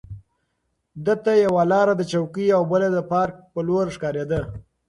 [1.05, 4.41] ده ته یوه لار د چوک او بله د پارک په لور ښکارېده.